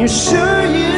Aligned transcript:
you're 0.00 0.08
sure 0.08 0.62
you 0.66 0.93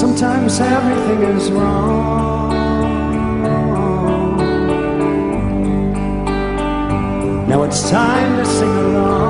Sometimes. 0.00 0.58
Everything 0.60 1.22
is 1.36 1.50
wrong. 1.50 2.48
Now 7.46 7.62
it's 7.64 7.90
time 7.90 8.38
to 8.38 8.46
sing 8.46 8.68
along. 8.68 9.29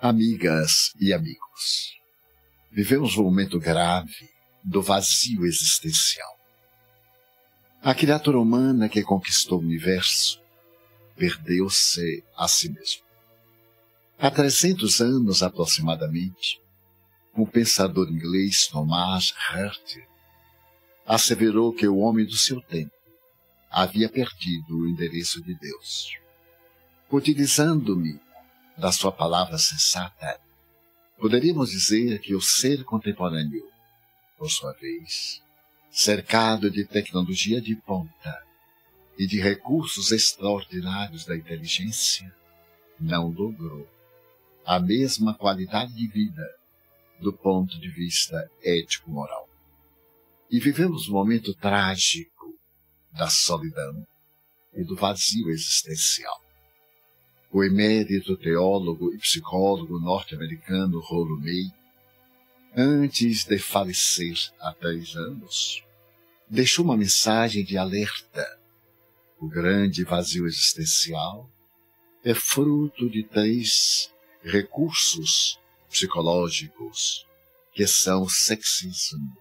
Amigas 0.00 0.92
e 1.00 1.12
amigos, 1.12 1.96
vivemos 2.72 3.16
um 3.16 3.22
momento 3.22 3.60
grave 3.60 4.28
do 4.64 4.82
vazio 4.82 5.46
existencial. 5.46 6.36
A 7.80 7.94
criatura 7.94 8.40
humana 8.40 8.88
que 8.88 9.02
conquistou 9.02 9.58
o 9.58 9.62
universo 9.62 10.42
perdeu-se 11.16 12.24
a 12.36 12.48
si 12.48 12.70
mesmo. 12.70 13.02
Há 14.18 14.32
300 14.32 15.00
anos 15.00 15.44
aproximadamente, 15.44 16.60
o 17.36 17.46
pensador 17.46 18.10
inglês 18.10 18.66
Thomas 18.66 19.32
Hertel 19.54 20.07
asseverou 21.08 21.72
que 21.72 21.88
o 21.88 21.96
homem 21.96 22.26
do 22.26 22.36
seu 22.36 22.60
tempo 22.60 22.92
havia 23.70 24.10
perdido 24.10 24.76
o 24.76 24.86
endereço 24.86 25.42
de 25.42 25.54
Deus. 25.54 26.12
Utilizando-me 27.10 28.20
da 28.76 28.92
sua 28.92 29.10
palavra 29.10 29.56
sensata, 29.56 30.38
poderíamos 31.18 31.70
dizer 31.70 32.20
que 32.20 32.34
o 32.34 32.42
ser 32.42 32.84
contemporâneo, 32.84 33.66
por 34.36 34.50
sua 34.50 34.74
vez, 34.74 35.42
cercado 35.90 36.70
de 36.70 36.84
tecnologia 36.84 37.58
de 37.58 37.74
ponta 37.74 38.42
e 39.18 39.26
de 39.26 39.40
recursos 39.40 40.12
extraordinários 40.12 41.24
da 41.24 41.34
inteligência, 41.34 42.30
não 43.00 43.28
logrou 43.28 43.88
a 44.66 44.78
mesma 44.78 45.32
qualidade 45.32 45.94
de 45.94 46.06
vida 46.06 46.46
do 47.18 47.32
ponto 47.32 47.80
de 47.80 47.88
vista 47.88 48.50
ético-moral. 48.62 49.47
E 50.50 50.58
vivemos 50.58 51.08
um 51.08 51.12
momento 51.12 51.54
trágico 51.54 52.58
da 53.12 53.28
solidão 53.28 54.06
e 54.72 54.82
do 54.82 54.96
vazio 54.96 55.50
existencial. 55.50 56.42
O 57.52 57.62
emérito 57.62 58.36
teólogo 58.36 59.12
e 59.12 59.18
psicólogo 59.18 59.98
norte-americano 59.98 61.00
Rollo 61.00 61.38
May, 61.38 61.70
antes 62.74 63.44
de 63.44 63.58
falecer 63.58 64.36
há 64.60 64.72
três 64.72 65.14
anos, 65.16 65.82
deixou 66.48 66.84
uma 66.84 66.96
mensagem 66.96 67.64
de 67.64 67.76
alerta. 67.76 68.58
O 69.38 69.48
grande 69.48 70.02
vazio 70.04 70.46
existencial 70.46 71.50
é 72.24 72.34
fruto 72.34 73.08
de 73.10 73.22
três 73.22 74.10
recursos 74.42 75.58
psicológicos 75.90 77.26
que 77.72 77.86
são 77.86 78.22
o 78.22 78.30
sexismo, 78.30 79.36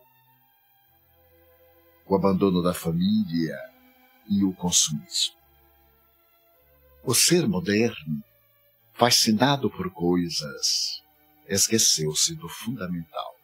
o 2.07 2.15
abandono 2.15 2.61
da 2.61 2.73
família 2.73 3.57
e 4.29 4.43
o 4.43 4.53
consumismo. 4.53 5.35
O 7.03 7.13
ser 7.13 7.47
moderno, 7.47 8.23
fascinado 8.93 9.69
por 9.69 9.91
coisas, 9.91 11.01
esqueceu-se 11.47 12.35
do 12.35 12.49
fundamental. 12.49 13.35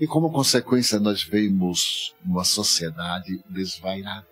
E 0.00 0.06
como 0.06 0.30
consequência 0.30 1.00
nós 1.00 1.22
vemos 1.22 2.14
uma 2.24 2.44
sociedade 2.44 3.42
desvairada, 3.48 4.26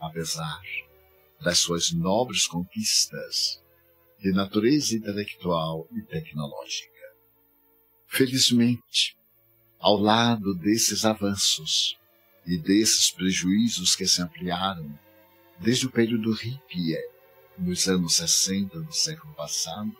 apesar 0.00 0.60
das 1.40 1.58
suas 1.58 1.92
nobres 1.92 2.46
conquistas 2.46 3.62
de 4.18 4.32
natureza 4.32 4.96
intelectual 4.96 5.86
e 5.92 6.02
tecnológica. 6.02 6.90
Felizmente, 8.06 9.16
ao 9.78 9.96
lado 9.96 10.54
desses 10.54 11.04
avanços 11.04 11.96
e 12.46 12.58
desses 12.58 13.10
prejuízos 13.10 13.94
que 13.94 14.06
se 14.06 14.20
ampliaram 14.20 14.98
desde 15.58 15.86
o 15.86 15.90
período 15.90 16.32
hippie, 16.32 16.98
nos 17.56 17.86
anos 17.86 18.16
60 18.16 18.80
do 18.80 18.92
século 18.92 19.32
passado, 19.34 19.92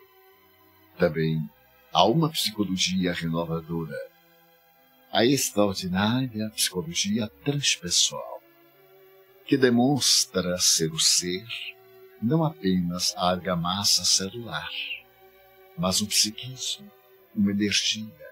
também 0.99 1.49
há 1.93 2.05
uma 2.05 2.29
psicologia 2.31 3.13
renovadora, 3.13 3.97
a 5.13 5.25
extraordinária 5.25 6.51
psicologia 6.51 7.29
transpessoal, 7.45 8.43
que 9.47 9.57
demonstra 9.57 10.59
ser 10.59 10.93
o 10.93 10.99
ser 10.99 11.47
não 12.21 12.45
apenas 12.45 13.15
a 13.17 13.31
argamassa 13.31 14.05
celular, 14.05 14.71
mas 15.77 16.01
um 16.01 16.07
psiquismo, 16.07 16.91
uma 17.35 17.51
energia, 17.51 18.31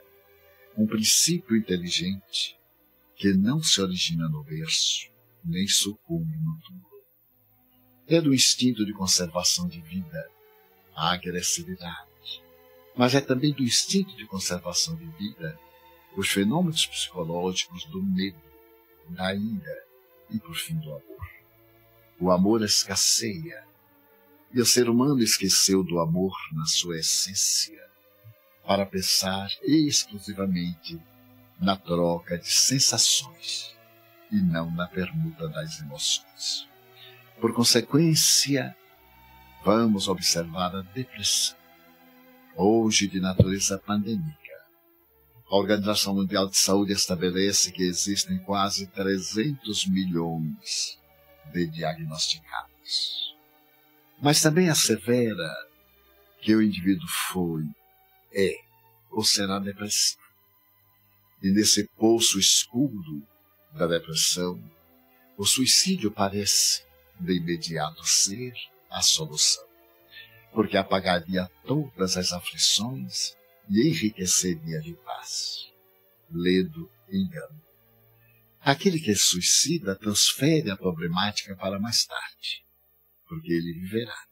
um 0.76 0.86
princípio 0.86 1.56
inteligente 1.56 2.59
que 3.20 3.34
não 3.34 3.62
se 3.62 3.82
origina 3.82 4.30
no 4.30 4.42
berço, 4.42 5.10
nem 5.44 5.68
sucumbe 5.68 6.34
no 6.38 6.58
túmulo. 6.62 7.04
É 8.08 8.18
do 8.18 8.32
instinto 8.32 8.82
de 8.82 8.94
conservação 8.94 9.68
de 9.68 9.78
vida 9.82 10.26
a 10.96 11.12
agressividade, 11.12 12.42
mas 12.96 13.14
é 13.14 13.20
também 13.20 13.52
do 13.52 13.62
instinto 13.62 14.16
de 14.16 14.24
conservação 14.24 14.96
de 14.96 15.04
vida 15.18 15.60
os 16.16 16.30
fenômenos 16.30 16.86
psicológicos 16.86 17.84
do 17.84 18.02
medo, 18.02 18.40
da 19.10 19.34
ira 19.34 19.84
e, 20.30 20.38
por 20.38 20.54
fim, 20.54 20.76
do 20.76 20.88
amor. 20.90 21.30
O 22.18 22.30
amor 22.30 22.64
escasseia, 22.64 23.66
e 24.50 24.62
o 24.62 24.66
ser 24.66 24.88
humano 24.88 25.22
esqueceu 25.22 25.84
do 25.84 26.00
amor 26.00 26.34
na 26.52 26.64
sua 26.64 26.98
essência 26.98 27.86
para 28.64 28.86
pensar 28.86 29.46
exclusivamente 29.62 30.98
na 31.60 31.76
troca 31.76 32.38
de 32.38 32.50
sensações 32.50 33.76
e 34.32 34.40
não 34.40 34.70
na 34.70 34.86
permuta 34.86 35.48
das 35.48 35.80
emoções. 35.80 36.68
Por 37.40 37.54
consequência, 37.54 38.74
vamos 39.64 40.08
observar 40.08 40.74
a 40.74 40.82
depressão, 40.82 41.56
hoje 42.56 43.08
de 43.08 43.20
natureza 43.20 43.78
pandêmica. 43.78 44.38
A 45.50 45.56
Organização 45.56 46.14
Mundial 46.14 46.48
de 46.48 46.56
Saúde 46.56 46.92
estabelece 46.92 47.72
que 47.72 47.82
existem 47.82 48.38
quase 48.38 48.86
300 48.86 49.86
milhões 49.86 50.98
de 51.52 51.66
diagnosticados. 51.66 53.34
Mas 54.22 54.40
também 54.40 54.68
assevera 54.68 55.52
que 56.40 56.54
o 56.54 56.62
indivíduo 56.62 57.08
foi, 57.32 57.64
é 58.32 58.54
ou 59.10 59.24
será 59.24 59.58
depressivo. 59.58 60.19
E 61.42 61.50
nesse 61.50 61.88
poço 61.96 62.38
escuro 62.38 63.26
da 63.72 63.86
depressão, 63.86 64.62
o 65.38 65.46
suicídio 65.46 66.10
parece, 66.10 66.84
de 67.18 67.36
imediato, 67.36 68.04
ser 68.04 68.52
a 68.90 69.00
solução, 69.00 69.64
porque 70.52 70.76
apagaria 70.76 71.50
todas 71.64 72.16
as 72.16 72.32
aflições 72.32 73.34
e 73.70 73.88
enriqueceria 73.88 74.80
de 74.80 74.92
paz. 74.94 75.70
Ledo 76.30 76.90
engano. 77.10 77.62
Aquele 78.60 79.00
que 79.00 79.14
suicida 79.14 79.96
transfere 79.96 80.70
a 80.70 80.76
problemática 80.76 81.56
para 81.56 81.80
mais 81.80 82.04
tarde, 82.04 82.62
porque 83.26 83.50
ele 83.50 83.72
viverá. 83.72 84.24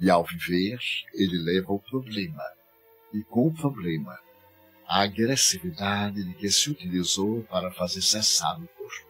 E 0.00 0.08
ao 0.08 0.24
viver, 0.24 0.78
ele 1.12 1.38
leva 1.38 1.72
o 1.72 1.78
problema, 1.78 2.42
e 3.12 3.22
com 3.24 3.48
o 3.48 3.54
problema, 3.54 4.18
a 4.86 5.02
agressividade 5.02 6.22
de 6.22 6.34
que 6.34 6.50
se 6.50 6.70
utilizou 6.70 7.42
para 7.44 7.72
fazer 7.72 8.02
cessar 8.02 8.60
o 8.60 8.68
corpo. 8.68 9.06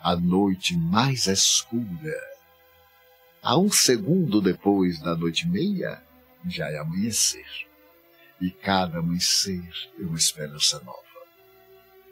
A 0.00 0.16
noite 0.16 0.76
mais 0.76 1.26
escura. 1.26 2.20
A 3.42 3.58
um 3.58 3.70
segundo 3.70 4.40
depois 4.40 5.00
da 5.00 5.14
noite 5.14 5.48
meia, 5.48 6.02
já 6.48 6.68
é 6.70 6.78
amanhecer. 6.78 7.46
E 8.40 8.50
cada 8.50 8.98
amanhecer 8.98 9.62
é 9.98 10.02
uma 10.02 10.16
esperança 10.16 10.80
nova. 10.80 11.02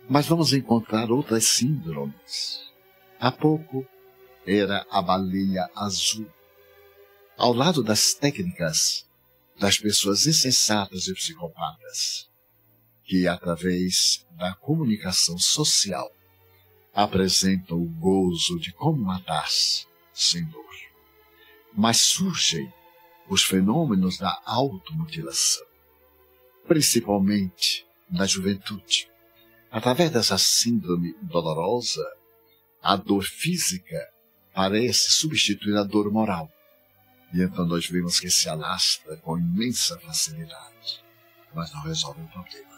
Mas 0.08 0.26
vamos 0.26 0.52
encontrar 0.52 1.10
outras 1.10 1.46
síndromes. 1.46 2.70
Há 3.18 3.32
pouco 3.32 3.86
era 4.46 4.86
a 4.90 5.02
baleia 5.02 5.68
azul. 5.74 6.28
Ao 7.36 7.52
lado 7.52 7.82
das 7.82 8.14
técnicas 8.14 9.06
das 9.58 9.78
pessoas 9.78 10.26
insensatas 10.26 11.06
e 11.06 11.14
psicopatas, 11.14 12.29
que 13.10 13.26
através 13.26 14.24
da 14.36 14.54
comunicação 14.54 15.36
social 15.36 16.08
apresentam 16.94 17.76
o 17.76 17.88
gozo 17.88 18.56
de 18.60 18.72
como 18.72 19.02
matar-se 19.02 19.84
sem 20.14 20.44
dor. 20.44 20.64
Mas 21.74 22.00
surgem 22.02 22.72
os 23.28 23.42
fenômenos 23.42 24.16
da 24.16 24.40
automutilação, 24.46 25.66
principalmente 26.68 27.84
na 28.08 28.26
juventude. 28.26 29.10
Através 29.72 30.12
dessa 30.12 30.38
síndrome 30.38 31.12
dolorosa, 31.20 32.06
a 32.80 32.94
dor 32.94 33.24
física 33.24 34.08
parece 34.54 35.10
substituir 35.10 35.76
a 35.76 35.82
dor 35.82 36.12
moral. 36.12 36.48
E 37.34 37.42
então 37.42 37.66
nós 37.66 37.88
vemos 37.88 38.20
que 38.20 38.30
se 38.30 38.48
alastra 38.48 39.16
com 39.16 39.36
imensa 39.36 39.98
facilidade, 39.98 41.02
mas 41.52 41.72
não 41.72 41.82
resolve 41.82 42.22
o 42.22 42.28
problema. 42.28 42.69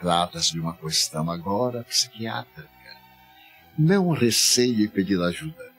Trata-se 0.00 0.52
de 0.52 0.60
uma 0.60 0.76
questão 0.76 1.30
agora 1.30 1.84
psiquiátrica. 1.84 2.70
Não 3.78 4.10
receie 4.10 4.88
pedir 4.88 5.20
ajuda. 5.20 5.72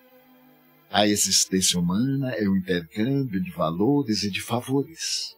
A 0.89 1.07
existência 1.07 1.79
humana 1.79 2.31
é 2.31 2.47
um 2.47 2.55
intercâmbio 2.55 3.43
de 3.43 3.51
valores 3.51 4.23
e 4.23 4.31
de 4.31 4.41
favores. 4.41 5.35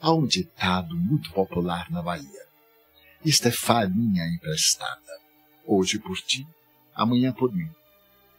Há 0.00 0.12
um 0.12 0.26
ditado 0.26 0.96
muito 0.96 1.30
popular 1.32 1.90
na 1.90 2.02
Bahia 2.02 2.46
isto 3.26 3.48
é 3.48 3.50
farinha 3.50 4.24
emprestada. 4.28 5.20
Hoje 5.66 5.98
por 5.98 6.16
ti, 6.18 6.46
amanhã 6.94 7.32
por 7.32 7.52
mim. 7.52 7.68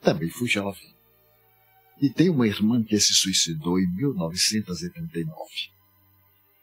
Também 0.01 0.29
fui 0.29 0.47
jovem. 0.47 0.95
E 2.01 2.09
tenho 2.09 2.31
uma 2.33 2.47
irmã 2.47 2.81
que 2.81 2.97
se 2.97 3.13
suicidou 3.13 3.77
em 3.77 3.87
1939. 3.87 5.35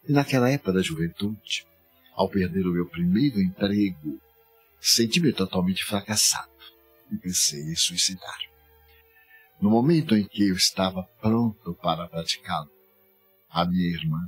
E 0.09 0.12
naquela 0.12 0.49
época 0.49 0.73
da 0.73 0.81
juventude, 0.81 1.67
ao 2.14 2.28
perder 2.28 2.66
o 2.66 2.72
meu 2.72 2.87
primeiro 2.88 3.40
emprego, 3.40 4.20
senti-me 4.81 5.32
totalmente 5.32 5.84
fracassado 5.84 6.50
e 7.11 7.16
pensei 7.16 7.61
em 7.61 7.76
suicidar. 7.76 8.38
No 9.61 9.70
momento 9.70 10.16
em 10.16 10.26
que 10.26 10.49
eu 10.49 10.55
estava 10.55 11.02
pronto 11.20 11.75
para 11.75 12.08
praticá-lo, 12.08 12.70
a 13.49 13.64
minha 13.64 13.88
irmã, 13.88 14.20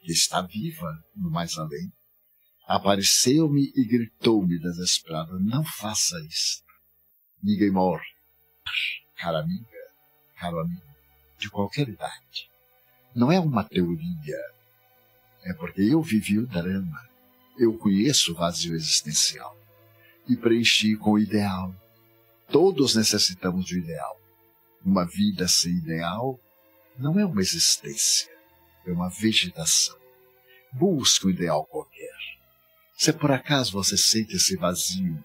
que 0.00 0.12
está 0.12 0.42
viva 0.42 1.04
no 1.14 1.30
mais 1.30 1.56
além, 1.58 1.92
apareceu-me 2.66 3.70
e 3.74 3.84
gritou-me 3.84 4.58
desesperado: 4.58 5.38
Não 5.38 5.64
faça 5.64 6.18
isto. 6.26 6.64
Ninguém 7.42 7.70
morre. 7.70 8.06
Cara 9.16 9.40
amiga, 9.40 9.66
caro 10.38 10.58
amigo, 10.58 10.82
de 11.38 11.50
qualquer 11.50 11.88
idade. 11.88 12.50
Não 13.14 13.30
é 13.30 13.38
uma 13.38 13.62
teoria. 13.62 14.40
É 15.44 15.52
porque 15.54 15.82
eu 15.82 16.00
vivi 16.00 16.38
o 16.38 16.46
drama. 16.46 17.11
Eu 17.58 17.76
conheço 17.76 18.32
o 18.32 18.34
vazio 18.34 18.74
existencial. 18.74 19.56
E 20.28 20.36
preenchi 20.36 20.96
com 20.96 21.12
o 21.12 21.18
ideal. 21.18 21.74
Todos 22.48 22.94
necessitamos 22.94 23.64
de 23.64 23.78
ideal. 23.78 24.20
Uma 24.84 25.04
vida 25.04 25.46
sem 25.48 25.72
ideal 25.72 26.38
não 26.98 27.18
é 27.18 27.24
uma 27.24 27.40
existência, 27.40 28.30
é 28.86 28.92
uma 28.92 29.08
vegetação. 29.08 29.96
Busque 30.72 31.26
um 31.26 31.30
ideal 31.30 31.64
qualquer 31.64 32.12
se 33.02 33.12
por 33.12 33.32
acaso 33.32 33.72
você 33.72 33.96
sente 33.96 34.36
esse 34.36 34.56
vazio, 34.56 35.24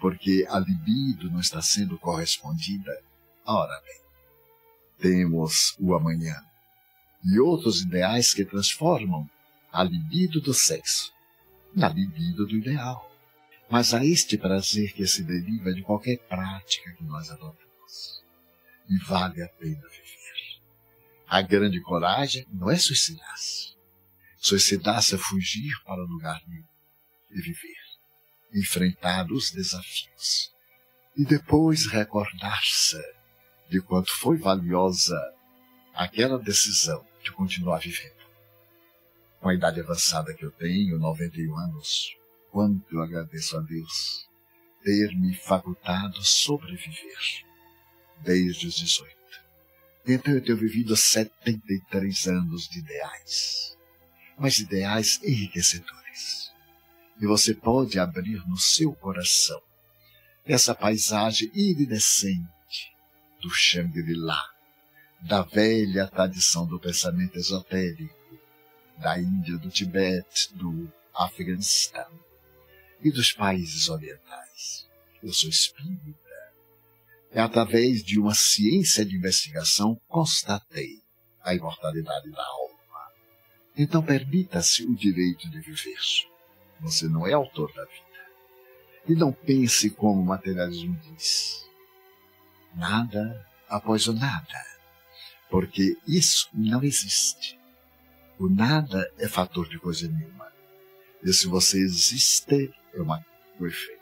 porque 0.00 0.46
a 0.48 0.58
libido 0.58 1.30
não 1.30 1.38
está 1.38 1.60
sendo 1.60 1.98
correspondida, 1.98 2.98
ora 3.44 3.78
bem, 3.82 4.00
temos 4.98 5.76
o 5.78 5.94
amanhã 5.94 6.34
e 7.22 7.38
outros 7.38 7.82
ideais 7.82 8.32
que 8.32 8.42
transformam 8.42 9.28
a 9.70 9.84
libido 9.84 10.40
do 10.40 10.54
sexo 10.54 11.12
na 11.74 11.88
libido 11.88 12.46
do 12.46 12.56
ideal. 12.56 13.10
Mas 13.70 13.94
há 13.94 14.04
este 14.04 14.36
prazer 14.36 14.92
que 14.92 15.06
se 15.06 15.22
deriva 15.22 15.72
de 15.72 15.82
qualquer 15.82 16.18
prática 16.18 16.92
que 16.92 17.04
nós 17.04 17.30
adotamos. 17.30 18.22
E 18.88 18.98
vale 18.98 19.42
a 19.42 19.48
pena 19.48 19.80
viver. 19.88 20.60
A 21.26 21.40
grande 21.42 21.80
coragem 21.80 22.46
não 22.52 22.70
é 22.70 22.76
suicidar-se. 22.76 23.74
Suicidar-se 24.36 25.14
é 25.14 25.18
fugir 25.18 25.72
para 25.84 26.02
lugar 26.02 26.42
nenhum 26.46 26.64
e 27.30 27.40
viver, 27.40 27.82
enfrentar 28.52 29.32
os 29.32 29.50
desafios 29.50 30.54
e 31.16 31.24
depois 31.24 31.86
recordar-se 31.86 33.00
de 33.70 33.80
quanto 33.80 34.10
foi 34.16 34.36
valiosa 34.36 35.16
aquela 35.94 36.38
decisão 36.38 37.04
de 37.22 37.30
continuar 37.32 37.78
vivendo. 37.78 38.23
Com 39.44 39.50
a 39.50 39.54
idade 39.54 39.78
avançada 39.78 40.32
que 40.32 40.42
eu 40.42 40.50
tenho, 40.52 40.98
91 40.98 41.54
anos, 41.58 42.16
quanto 42.50 42.96
eu 42.96 43.02
agradeço 43.02 43.54
a 43.58 43.60
Deus 43.60 44.26
ter 44.82 45.14
me 45.18 45.34
facultado 45.34 46.24
sobreviver 46.24 47.44
desde 48.22 48.68
os 48.68 48.74
18. 48.76 49.14
Então 50.08 50.32
eu 50.32 50.42
tenho 50.42 50.56
vivido 50.56 50.96
73 50.96 52.26
anos 52.28 52.66
de 52.70 52.78
ideais, 52.78 53.76
mas 54.38 54.60
ideais 54.60 55.20
enriquecedores 55.22 56.50
e 57.20 57.26
você 57.26 57.54
pode 57.54 57.98
abrir 57.98 58.42
no 58.48 58.56
seu 58.56 58.94
coração 58.94 59.60
essa 60.46 60.74
paisagem 60.74 61.50
iridescente 61.54 62.96
do 63.42 63.50
Shangri-La, 63.50 64.42
da 65.20 65.42
velha 65.42 66.06
tradição 66.06 66.66
do 66.66 66.80
pensamento 66.80 67.36
esotérico, 67.36 68.23
da 68.98 69.18
Índia, 69.18 69.58
do 69.58 69.70
Tibete, 69.70 70.54
do 70.54 70.90
Afeganistão 71.14 72.10
e 73.00 73.10
dos 73.10 73.32
países 73.32 73.88
orientais. 73.88 74.86
Eu 75.22 75.32
sou 75.32 75.50
espírita. 75.50 76.14
É 77.30 77.40
através 77.40 78.02
de 78.04 78.18
uma 78.18 78.34
ciência 78.34 79.04
de 79.04 79.16
investigação 79.16 80.00
constatei 80.06 81.02
a 81.42 81.54
imortalidade 81.54 82.30
da 82.30 82.44
alma. 82.44 82.74
Então 83.76 84.02
permita-se 84.02 84.84
o 84.84 84.94
direito 84.94 85.50
de 85.50 85.60
viver 85.60 85.98
você 86.84 87.08
não 87.08 87.26
é 87.26 87.32
autor 87.32 87.72
da 87.72 87.84
vida. 87.84 88.04
E 89.08 89.14
não 89.14 89.32
pense 89.32 89.90
como 89.90 90.20
o 90.20 90.24
materialismo 90.24 90.94
diz. 90.96 91.66
Nada 92.74 93.46
após 93.68 94.06
o 94.06 94.12
nada. 94.12 94.66
Porque 95.50 95.96
isso 96.06 96.48
não 96.52 96.82
existe. 96.82 97.58
O 98.38 98.48
nada 98.48 99.10
é 99.18 99.28
fator 99.28 99.68
de 99.68 99.78
coisa 99.78 100.08
nenhuma. 100.08 100.52
E 101.22 101.32
se 101.32 101.46
você 101.46 101.78
existe, 101.78 102.72
é 102.92 103.00
uma, 103.00 103.24
um 103.60 103.66
efeito. 103.66 104.00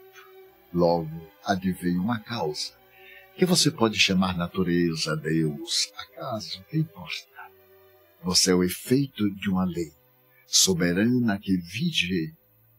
Logo, 0.72 1.30
advém 1.44 1.98
uma 1.98 2.18
causa, 2.18 2.72
que 3.36 3.44
você 3.44 3.70
pode 3.70 3.98
chamar 3.98 4.36
natureza, 4.36 5.16
Deus, 5.16 5.92
acaso, 5.96 6.64
que 6.70 6.78
importa. 6.78 7.26
Você 8.22 8.52
é 8.52 8.54
o 8.54 8.64
efeito 8.64 9.30
de 9.30 9.50
uma 9.50 9.64
lei 9.64 9.92
soberana 10.46 11.38
que 11.38 11.56
vige 11.56 12.34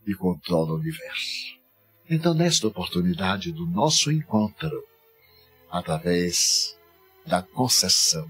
e 0.05 0.13
controla 0.13 0.74
o 0.74 0.77
universo. 0.77 1.57
Então, 2.10 2.33
nesta 2.33 2.67
oportunidade 2.67 3.51
do 3.51 3.65
nosso 3.65 4.12
encontro, 4.12 4.83
através 5.72 6.77
da 7.25 7.41
concessão 7.41 8.29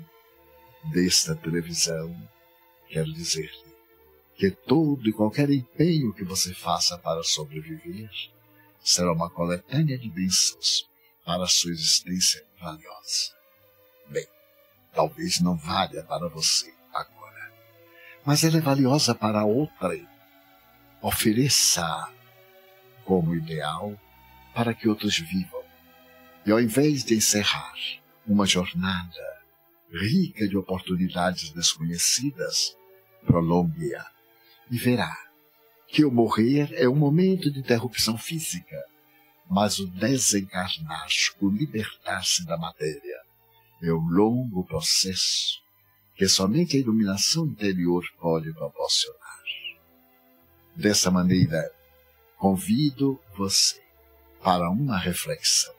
desta 0.92 1.36
televisão, 1.36 2.16
quero 2.94 3.12
dizer-lhe 3.12 3.74
que 4.36 4.52
todo 4.52 5.10
e 5.10 5.14
qualquer 5.14 5.50
empenho 5.50 6.14
que 6.14 6.24
você 6.24 6.54
faça 6.54 6.96
para 7.00 7.24
sobreviver 7.24 8.10
será 8.80 9.12
uma 9.12 9.30
coletânea 9.30 9.98
de 9.98 10.10
bênçãos 10.10 10.88
para 11.26 11.44
a 11.44 11.48
sua 11.48 11.72
existência 11.72 12.46
valiosa. 12.60 13.34
Bem, 14.10 14.28
talvez 14.94 15.40
não 15.40 15.56
valha 15.56 16.04
para 16.04 16.28
você 16.30 16.72
agora, 16.94 17.52
mas 18.24 18.44
ela 18.44 18.58
é 18.58 18.62
valiosa 18.62 19.16
para 19.16 19.44
outra 19.44 19.98
ofereça 21.02 22.12
como 23.06 23.36
ideal 23.36 24.00
para 24.54 24.74
que 24.74 24.88
outros 24.88 25.18
vivam. 25.18 25.64
E 26.46 26.52
ao 26.52 26.60
invés 26.60 27.04
de 27.04 27.16
encerrar 27.16 27.74
uma 28.28 28.46
jornada 28.46 29.42
rica 29.92 30.48
de 30.48 30.58
oportunidades 30.58 31.52
desconhecidas, 31.52 32.76
prolongue-a 33.26 34.06
e 34.70 34.78
verá 34.78 35.16
que 35.88 36.04
o 36.04 36.12
morrer 36.12 36.74
é 36.74 36.90
um 36.90 36.96
momento 36.96 37.52
de 37.52 37.60
interrupção 37.60 38.18
física, 38.18 38.84
mas 39.50 39.78
o 39.78 39.88
desencarnar, 39.88 41.08
o 41.40 41.50
libertar-se 41.50 42.46
da 42.46 42.58
matéria, 42.58 43.22
é 43.82 43.94
um 43.94 44.08
longo 44.08 44.64
processo 44.66 45.62
que 46.16 46.28
somente 46.28 46.78
a 46.78 46.80
iluminação 46.80 47.46
interior 47.46 48.04
pode 48.20 48.52
proporcionar. 48.54 49.44
Dessa 50.76 51.12
maneira, 51.12 51.72
convido 52.38 53.20
você 53.38 53.82
para 54.42 54.70
uma 54.70 54.98
reflexão. 54.98 55.74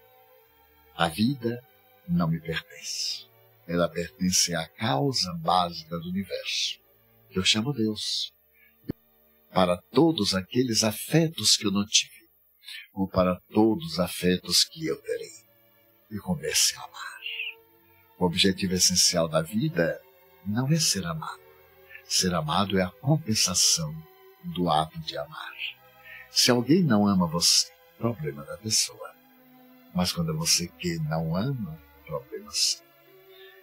A 0.96 1.08
vida 1.08 1.62
não 2.08 2.28
me 2.28 2.40
pertence. 2.40 3.26
Ela 3.66 3.88
pertence 3.88 4.54
à 4.54 4.68
causa 4.68 5.32
básica 5.34 5.98
do 5.98 6.08
universo, 6.08 6.78
eu 7.38 7.44
chamo 7.44 7.72
Deus. 7.72 8.32
Para 9.52 9.76
todos 9.92 10.34
aqueles 10.34 10.84
afetos 10.84 11.56
que 11.56 11.66
eu 11.66 11.70
não 11.70 11.84
tive, 11.86 12.28
ou 12.92 13.08
para 13.08 13.40
todos 13.52 13.92
os 13.92 14.00
afetos 14.00 14.64
que 14.64 14.86
eu 14.86 15.00
terei. 15.00 15.44
E 16.10 16.18
comece 16.18 16.76
a 16.76 16.84
amar. 16.84 17.20
O 18.18 18.24
objetivo 18.24 18.74
essencial 18.74 19.28
da 19.28 19.42
vida 19.42 20.00
não 20.46 20.68
é 20.70 20.78
ser 20.78 21.04
amado. 21.06 21.42
Ser 22.04 22.34
amado 22.34 22.78
é 22.78 22.82
a 22.82 22.90
compensação 22.90 23.92
do 24.44 24.68
ato 24.70 24.98
de 25.00 25.16
amar. 25.16 25.54
Se 26.30 26.50
alguém 26.50 26.82
não 26.82 27.06
ama 27.06 27.26
você, 27.26 27.72
problema 27.98 28.44
da 28.44 28.56
pessoa. 28.58 29.14
Mas 29.94 30.12
quando 30.12 30.36
você 30.36 30.68
que 30.68 30.98
não 31.00 31.34
ama, 31.34 31.80
problema 32.04 32.50
seu. 32.50 32.84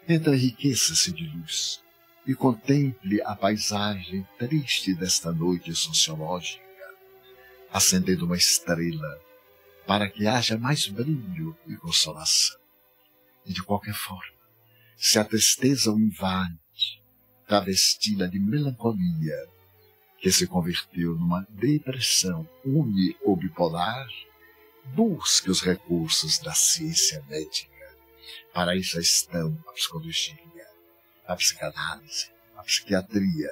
Então 0.07 0.33
enriqueça-se 0.33 1.11
de 1.11 1.25
luz 1.27 1.81
e 2.25 2.35
contemple 2.35 3.21
a 3.23 3.35
paisagem 3.35 4.27
triste 4.37 4.93
desta 4.93 5.31
noite 5.31 5.73
sociológica, 5.73 6.63
acendendo 7.71 8.25
uma 8.25 8.37
estrela 8.37 9.19
para 9.87 10.09
que 10.09 10.27
haja 10.27 10.57
mais 10.57 10.87
brilho 10.87 11.57
e 11.67 11.75
consolação. 11.75 12.59
E 13.45 13.53
de 13.53 13.63
qualquer 13.63 13.95
forma, 13.95 14.33
se 14.95 15.17
a 15.17 15.25
tristeza 15.25 15.91
o 15.91 15.99
invade, 15.99 17.01
travesti-la 17.47 18.27
de 18.27 18.39
melancolia, 18.39 19.49
que 20.19 20.31
se 20.31 20.45
converteu 20.45 21.15
numa 21.15 21.45
depressão 21.49 22.47
uni 22.63 23.15
ou 23.23 23.35
bipolar, 23.35 24.07
busque 24.93 25.49
os 25.49 25.61
recursos 25.61 26.37
da 26.37 26.53
ciência 26.53 27.23
médica 27.27 27.71
para 28.53 28.75
isso 28.75 28.99
estão 28.99 29.57
a 29.67 29.71
psicologia, 29.71 30.35
a 31.31 31.35
psicanálise, 31.35 32.31
a 32.57 32.63
psiquiatria, 32.63 33.49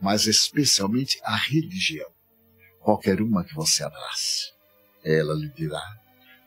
mas 0.00 0.26
especialmente 0.26 1.20
a 1.22 1.36
religião. 1.36 2.10
Qualquer 2.80 3.20
uma 3.20 3.44
que 3.44 3.54
você 3.54 3.84
abrace, 3.84 4.52
ela 5.04 5.34
lhe 5.34 5.48
dirá 5.48 5.96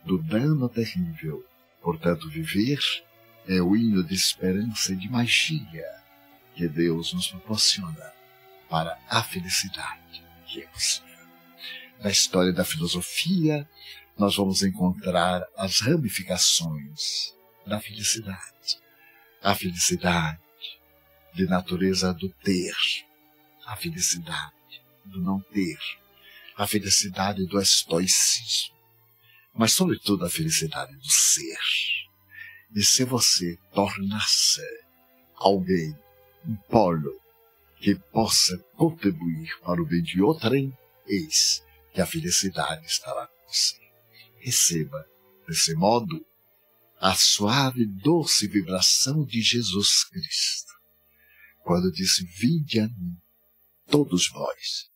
do 0.03 0.17
dano 0.17 0.67
terrível. 0.67 1.45
Portanto, 1.81 2.29
viver 2.29 2.79
é 3.47 3.61
o 3.61 3.75
hino 3.75 4.03
de 4.03 4.13
esperança 4.13 4.93
e 4.93 4.95
de 4.95 5.09
magia 5.09 5.87
que 6.55 6.67
Deus 6.67 7.13
nos 7.13 7.27
proporciona 7.27 8.13
para 8.69 8.97
a 9.09 9.23
felicidade 9.23 10.23
que 10.47 10.61
é 10.61 10.67
possível. 10.67 11.05
Na 11.99 12.09
história 12.09 12.53
da 12.53 12.63
filosofia, 12.63 13.67
nós 14.17 14.35
vamos 14.35 14.63
encontrar 14.63 15.45
as 15.57 15.81
ramificações 15.81 17.33
da 17.65 17.79
felicidade. 17.79 18.79
A 19.41 19.53
felicidade 19.53 20.39
de 21.35 21.45
natureza 21.45 22.13
do 22.13 22.29
ter, 22.29 22.75
a 23.65 23.75
felicidade 23.75 24.53
do 25.03 25.21
não 25.21 25.39
ter, 25.39 25.77
a 26.55 26.65
felicidade 26.65 27.45
do 27.45 27.59
estoicismo, 27.59 28.73
mas 29.53 29.73
sobretudo 29.73 30.25
a 30.25 30.29
felicidade 30.29 30.95
do 30.95 31.09
ser. 31.09 31.59
E 32.73 32.81
se 32.81 33.03
você 33.03 33.57
tornar-se 33.73 34.61
alguém, 35.35 35.95
um 36.47 36.55
polo, 36.69 37.21
que 37.79 37.95
possa 37.95 38.57
contribuir 38.75 39.59
para 39.61 39.81
o 39.81 39.85
bem 39.85 40.01
de 40.01 40.21
outrem, 40.21 40.75
eis 41.05 41.63
que 41.93 42.01
a 42.01 42.05
felicidade 42.05 42.85
estará 42.85 43.27
com 43.27 43.47
você. 43.47 43.75
Receba, 44.39 45.05
desse 45.47 45.73
modo, 45.75 46.25
a 46.99 47.13
suave, 47.13 47.85
doce 47.85 48.47
vibração 48.47 49.23
de 49.23 49.41
Jesus 49.41 50.03
Cristo, 50.05 50.73
quando 51.65 51.91
disse: 51.91 52.23
Vinde 52.23 52.79
a 52.79 52.87
mim, 52.87 53.17
todos 53.87 54.29
vós, 54.29 54.87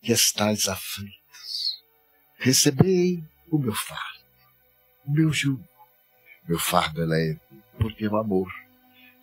que 0.00 0.12
estáis 0.12 0.68
aflitos, 0.68 1.82
recebei 2.36 3.22
o 3.50 3.58
meu 3.58 3.74
fardo, 3.74 4.24
o 5.04 5.12
meu 5.12 5.32
jugo. 5.32 5.68
Meu 6.48 6.58
fardo 6.58 7.02
é 7.02 7.04
leve, 7.04 7.40
porque 7.78 8.04
é 8.04 8.08
o 8.08 8.16
amor. 8.16 8.50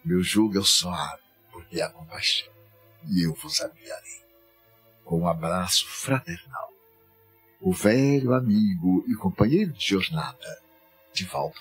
Meu 0.06 0.22
jugo 0.22 0.58
é 0.58 0.60
o 0.60 0.66
suave, 0.66 1.24
porque 1.52 1.80
é 1.80 1.84
a 1.84 1.90
compaixão. 1.90 2.52
E 3.10 3.26
eu 3.26 3.34
vos 3.34 3.60
aliviarei. 3.62 4.24
Com 5.04 5.22
um 5.22 5.28
abraço 5.28 5.86
fraternal. 5.88 6.70
O 7.60 7.74
velho 7.74 8.34
amigo 8.34 9.04
e 9.08 9.16
companheiro 9.16 9.74
de 9.74 9.86
jornada, 9.86 10.62
de 11.14 11.26
Valdo 11.26 11.60